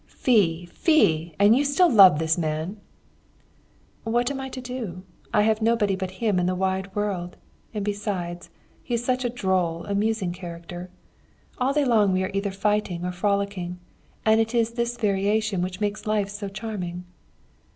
[0.07, 0.65] "Fie!
[0.65, 1.35] fie!
[1.37, 2.77] And still you love this man!"
[4.03, 5.03] "What am I to do?
[5.31, 7.37] I have nobody but him in the wide world;
[7.71, 8.49] and besides,
[8.81, 10.89] he is such a droll, amusing character.
[11.59, 13.77] All day long we are either fighting or frolicking,
[14.25, 17.05] and it is this variation which makes life so charming."